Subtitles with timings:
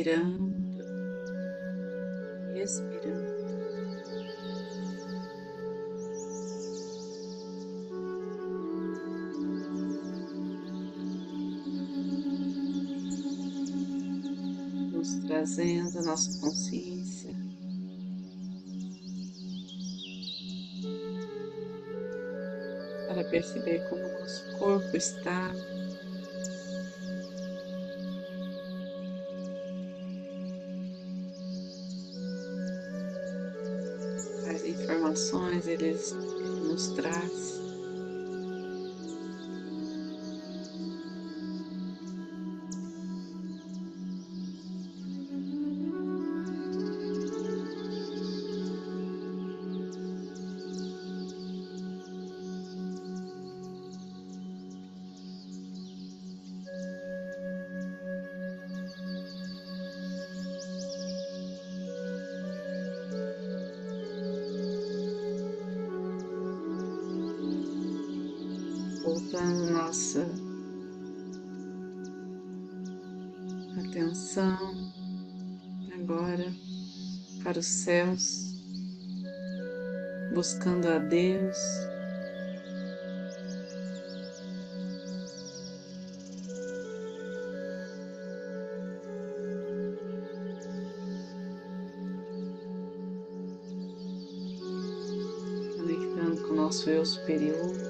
[0.00, 0.54] inspirando,
[2.56, 3.40] expirando.
[14.92, 17.34] Nos trazendo a nossa consciência
[23.06, 25.52] para perceber como nosso corpo está
[36.62, 37.49] nos traz.
[69.20, 70.26] Voltando nossa
[73.78, 74.92] atenção
[75.94, 76.52] agora
[77.42, 78.54] para os céus,
[80.34, 81.56] buscando a Deus.
[95.76, 97.89] Conectando com o nosso eu superior.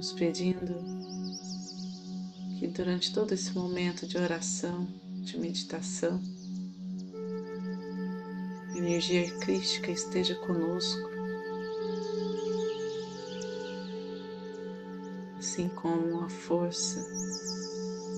[0.00, 0.82] Vamos pedindo
[2.58, 4.88] que durante todo esse momento de oração,
[5.20, 6.18] de meditação,
[8.70, 11.06] a energia crística esteja conosco,
[15.38, 17.06] assim como a força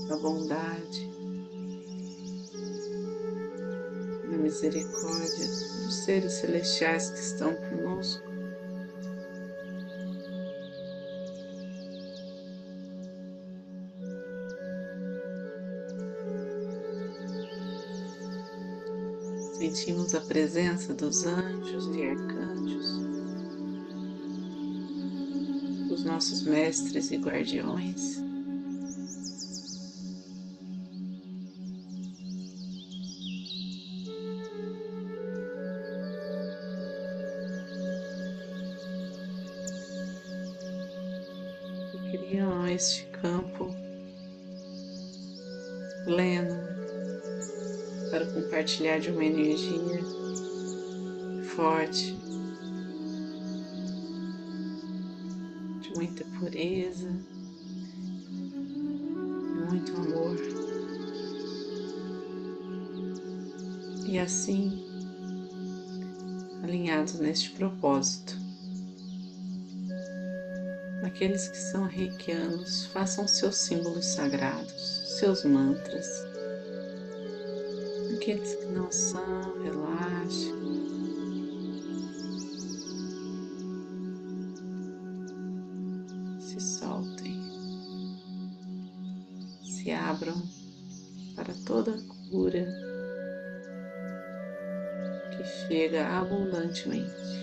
[0.07, 1.11] da bondade,
[4.33, 8.32] a misericórdia dos seres celestiais que estão conosco.
[19.83, 22.87] Sentimos a presença dos anjos e arcanjos,
[25.91, 28.23] os nossos mestres e guardiões.
[41.91, 43.75] que Criam este campo
[46.05, 46.62] pleno
[48.33, 50.03] compartilhar de uma energia
[51.55, 52.17] forte,
[55.81, 57.11] de muita pureza,
[59.71, 60.37] muito amor.
[64.07, 64.85] E assim,
[66.63, 68.37] alinhados neste propósito,
[71.03, 76.32] aqueles que são reikianos façam seus símbolos sagrados, seus mantras
[78.23, 80.53] aqueles que não são, relaxe.
[86.39, 87.43] Se soltem,
[89.65, 90.41] se abram
[91.35, 92.01] para toda
[92.31, 92.65] cura
[95.37, 97.42] que chega abundantemente.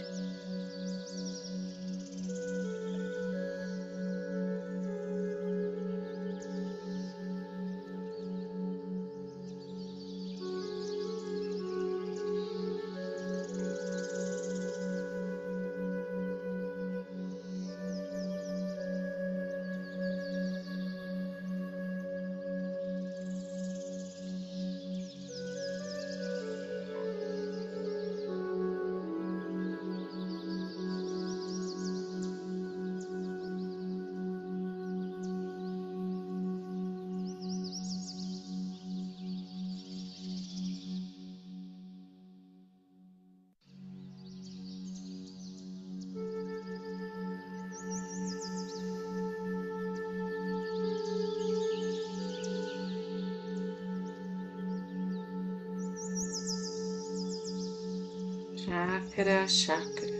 [59.16, 60.20] Chakra a chakra.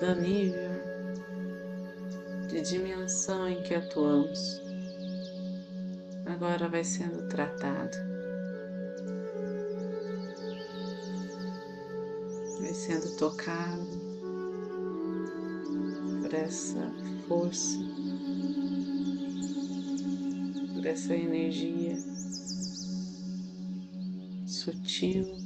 [0.00, 0.70] cada nível
[2.48, 4.62] de dimensão em que atuamos
[6.26, 7.96] agora vai sendo tratado,
[12.60, 13.88] vai sendo tocado
[16.20, 16.92] por essa
[17.26, 17.78] força,
[20.74, 21.87] por essa energia
[24.72, 25.37] sutil.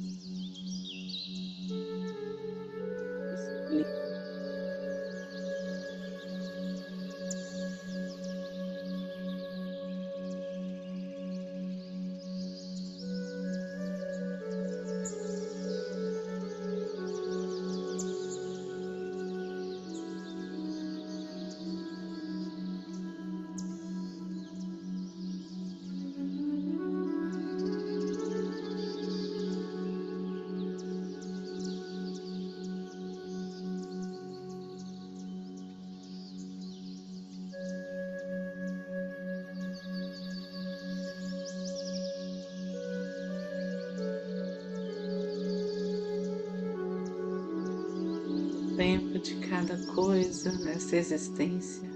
[48.75, 51.89] Tempo de cada coisa nessa existência.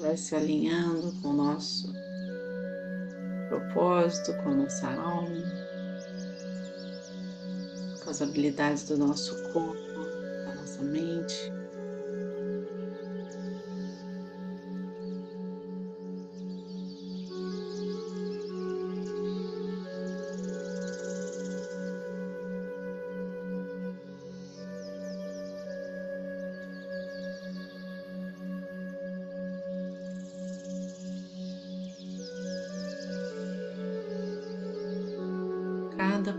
[0.00, 1.92] Vai se alinhando com o nosso
[3.48, 5.42] propósito, com a nossa alma,
[8.02, 9.85] com as habilidades do nosso corpo,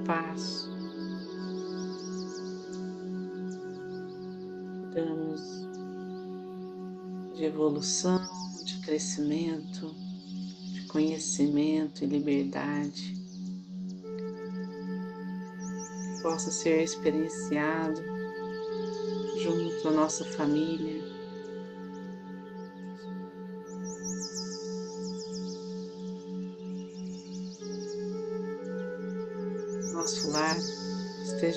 [0.05, 0.69] passo.
[4.93, 5.41] Damos
[7.35, 8.21] de evolução,
[8.65, 9.95] de crescimento,
[10.73, 13.17] de conhecimento e liberdade
[16.27, 18.01] possa ser experienciado
[19.41, 20.96] junto à nossa família,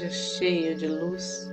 [0.06, 1.49] esteja de luz,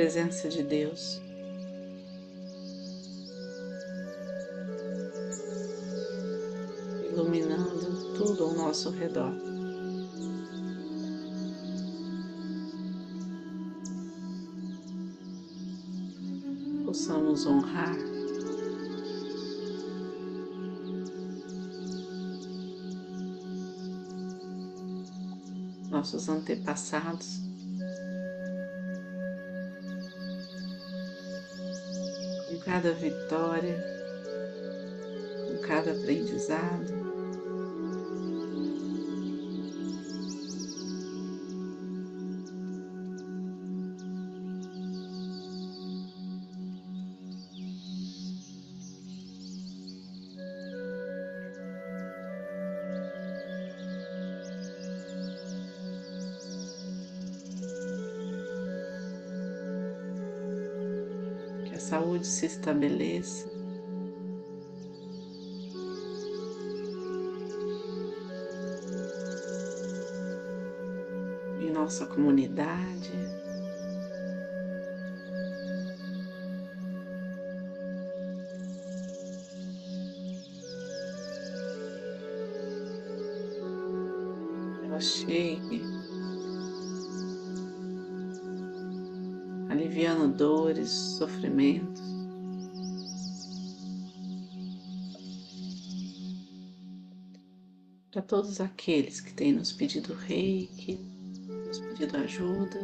[0.00, 1.20] presença de Deus.
[7.12, 9.30] Iluminando tudo ao nosso redor.
[16.86, 17.94] Possamos honrar
[25.90, 27.49] nossos antepassados.
[32.70, 33.84] Cada vitória,
[35.48, 36.99] com cada aprendizado.
[61.90, 63.50] Saúde se estabeleça.
[71.60, 73.39] Em nossa comunidade.
[98.30, 101.00] Todos aqueles que têm nos pedido reiki,
[101.66, 102.78] nos pedido ajuda,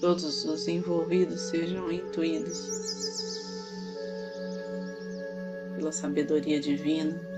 [0.00, 2.58] todos os envolvidos sejam intuídos
[5.76, 7.31] pela sabedoria divina.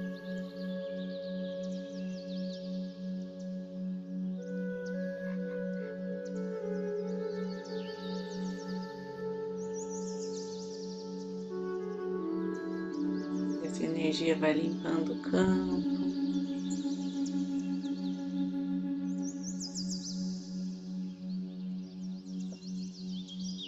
[13.75, 15.83] Essa energia vai limpando o campo.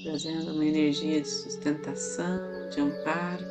[0.05, 2.39] trazendo uma energia de sustentação,
[2.71, 3.45] de amparo.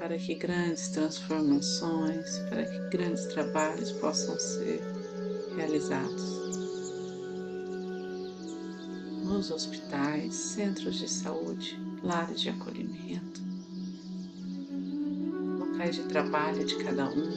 [0.00, 4.82] Para que grandes transformações, para que grandes trabalhos possam ser
[5.56, 6.43] realizados
[9.34, 13.42] nos hospitais, centros de saúde, lares de acolhimento,
[15.58, 17.30] locais de trabalho de cada um,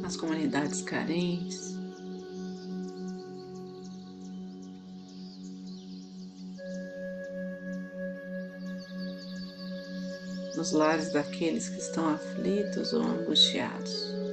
[0.00, 1.76] nas comunidades carentes.
[10.56, 14.25] Nos lares daqueles que estão aflitos ou angustiados.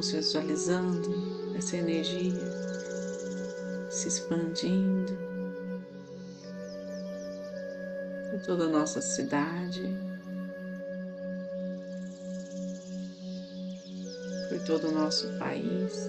[0.00, 2.40] Vamos visualizando essa energia
[3.90, 5.12] se expandindo
[8.30, 9.82] por toda a nossa cidade,
[14.48, 16.08] por todo o nosso país.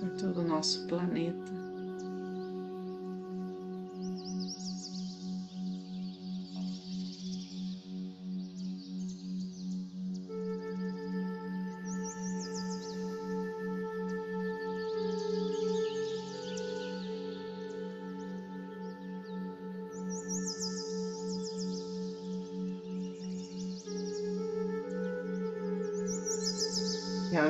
[0.00, 1.59] Por todo o nosso planeta.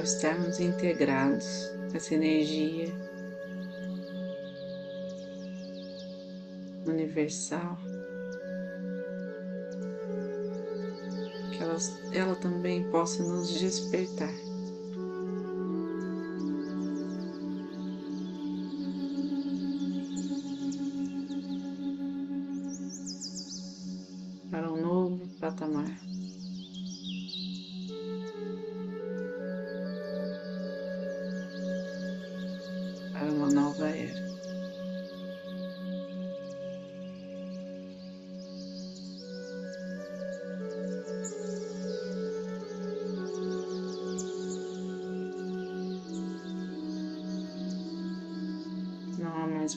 [0.01, 2.91] Ao estarmos integrados essa energia
[6.87, 7.77] universal,
[11.53, 11.77] que ela,
[12.15, 14.33] ela também possa nos despertar.
[24.51, 26.10] Para um novo patamar.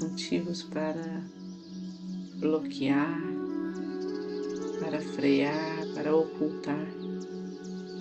[0.03, 1.23] Motivos para
[2.35, 3.21] bloquear,
[4.79, 6.87] para frear, para ocultar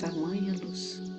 [0.00, 1.11] tamanha luz.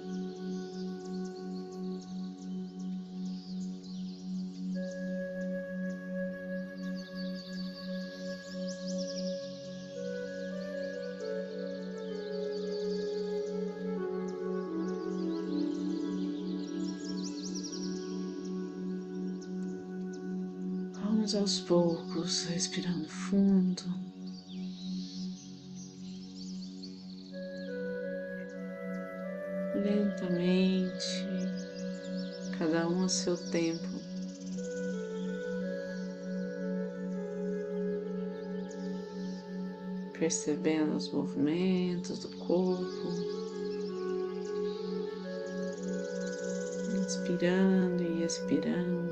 [22.24, 23.84] Respirando fundo.
[29.76, 31.28] Lentamente,
[32.58, 33.84] cada um a seu tempo.
[40.18, 43.10] Percebendo os movimentos do corpo.
[46.98, 49.03] Inspirando e expirando.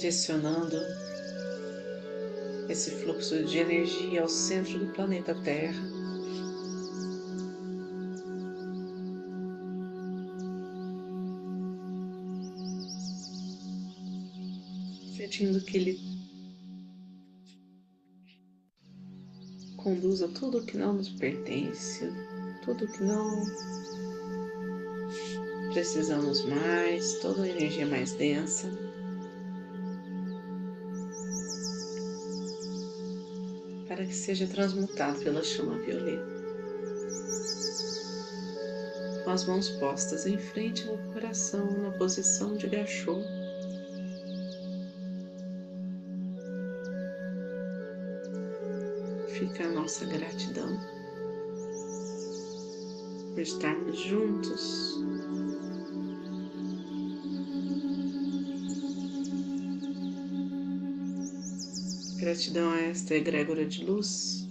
[0.00, 0.78] Direcionando
[2.70, 5.82] esse fluxo de energia ao centro do planeta Terra.
[15.18, 16.00] Pedindo que ele
[19.76, 22.10] conduza tudo que não nos pertence,
[22.64, 23.44] tudo que não
[25.74, 28.89] precisamos mais, toda a energia mais densa.
[33.90, 36.24] Para que seja transmutado pela chama violeta.
[39.24, 43.20] Com as mãos postas em frente ao coração na posição de gachô.
[49.30, 50.78] Fica a nossa gratidão
[53.34, 55.00] por estarmos juntos.
[62.40, 64.48] Gratidão a esta egrégora de luz.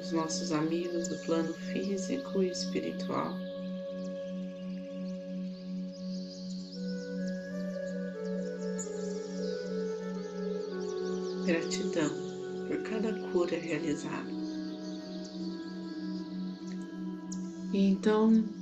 [0.00, 3.34] Os nossos amigos do plano físico e espiritual.
[11.44, 12.10] Gratidão
[12.68, 14.30] por cada cura realizada.
[17.72, 18.61] E então,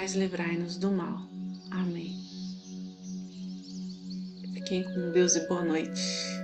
[0.00, 1.28] mas livrai-nos do mal.
[1.72, 2.14] Amém.
[4.54, 6.37] Fiquem com Deus e boa noite.